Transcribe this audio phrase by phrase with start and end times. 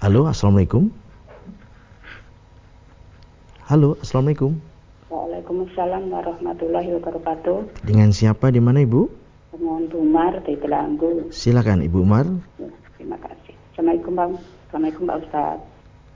[0.00, 0.88] Halo, Assalamualaikum.
[3.68, 4.56] Halo, Assalamualaikum.
[5.12, 7.84] Waalaikumsalam warahmatullahi wabarakatuh.
[7.84, 9.12] Dengan siapa di mana Ibu?
[9.60, 11.28] Mohon Bumar di Telanggu.
[11.28, 12.24] Silakan Ibu Umar.
[12.56, 13.52] Ya, terima kasih.
[13.76, 14.32] Assalamualaikum Bang.
[14.40, 15.58] Assalamualaikum Pak Ustaz.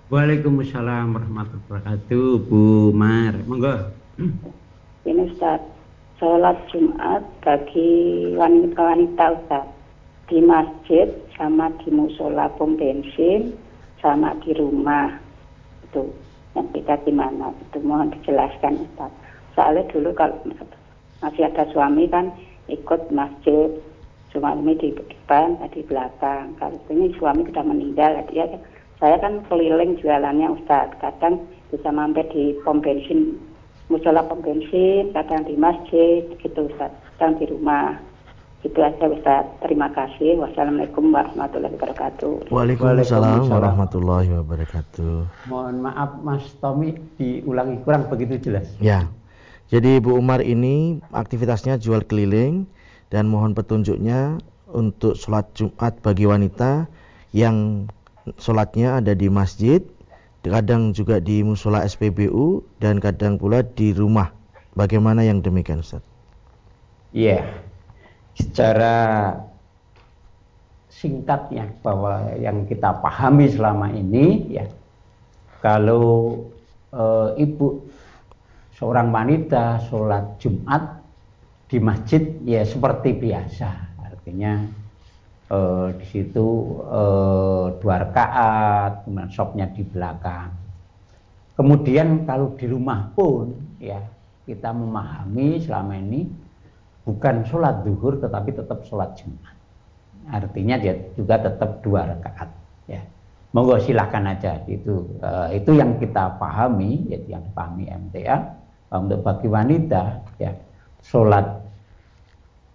[0.09, 2.29] Waalaikumsalam warahmatullahi wabarakatuh.
[2.49, 3.93] Bu Mar, monggo.
[5.13, 5.61] Ini Ustaz,
[6.17, 9.69] sholat Jumat bagi wanita-wanita Ustaz
[10.33, 13.53] di masjid sama di musola pom bensin
[14.05, 15.17] sama di rumah.
[15.89, 16.13] Itu
[16.53, 19.11] yang beda gimana itu mohon dijelaskan Ustaz.
[19.57, 20.37] Soalnya dulu kalau
[21.25, 22.29] masih ada suami kan
[22.69, 23.73] ikut masjid
[24.29, 26.53] suami di depan di belakang.
[26.61, 28.45] Kalau ini suami sudah meninggal dia
[29.01, 30.93] saya kan keliling jualannya Ustaz.
[31.01, 33.41] Kadang bisa mampir di pom bensin
[33.91, 36.93] musola pom bensin kadang di masjid gitu Ustaz.
[37.17, 37.99] Kadang di rumah
[38.65, 39.45] itu aja Ustaz.
[39.61, 40.41] Terima kasih.
[40.41, 42.49] Wassalamualaikum warahmatullahi wabarakatuh.
[42.49, 45.15] Waalaikumsalam warahmatullahi wabarakatuh.
[45.53, 48.65] Mohon maaf Mas Tommy diulangi kurang begitu jelas.
[48.81, 49.05] Ya.
[49.69, 52.65] Jadi Bu Umar ini aktivitasnya jual keliling
[53.13, 54.41] dan mohon petunjuknya
[54.73, 56.89] untuk sholat Jumat bagi wanita
[57.37, 57.89] yang
[58.41, 59.85] sholatnya ada di masjid,
[60.41, 64.33] kadang juga di musola SPBU dan kadang pula di rumah.
[64.73, 66.01] Bagaimana yang demikian Ustaz?
[67.13, 67.45] Iya.
[67.45, 67.74] Yeah
[68.35, 69.31] secara
[70.91, 74.67] singkatnya bahwa yang kita pahami selama ini ya
[75.59, 76.39] kalau
[76.95, 77.05] e,
[77.41, 77.83] ibu
[78.77, 81.03] seorang wanita sholat Jumat
[81.67, 83.71] di masjid ya seperti biasa.
[84.07, 84.61] Artinya
[85.51, 85.59] e,
[85.99, 86.47] di situ
[86.85, 87.03] e,
[87.81, 90.53] dua rakaat sopnya di belakang.
[91.55, 94.03] Kemudian kalau di rumah pun ya
[94.45, 96.44] kita memahami selama ini
[97.05, 99.55] bukan sholat duhur tetapi tetap sholat Jumat.
[100.33, 102.49] Artinya dia juga tetap dua rakaat.
[102.89, 103.05] Ya.
[103.53, 108.37] Monggo silahkan aja itu uh, itu yang kita pahami yaitu yang dipahami MTA
[108.91, 110.51] untuk bagi wanita ya
[111.05, 111.63] sholat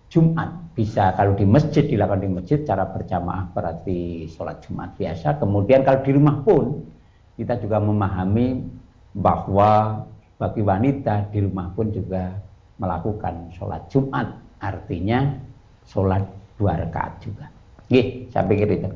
[0.10, 5.84] Jumat bisa kalau di masjid dilakukan di masjid cara berjamaah berarti sholat Jumat biasa kemudian
[5.84, 6.88] kalau di rumah pun
[7.36, 8.64] kita juga memahami
[9.12, 10.04] bahwa
[10.40, 12.40] bagi wanita di rumah pun juga
[12.80, 14.28] melakukan sholat Jumat
[14.64, 15.36] artinya
[15.86, 16.24] sholat
[16.56, 17.46] dua rakaat juga.
[17.92, 18.90] Gih, saya pikir itu.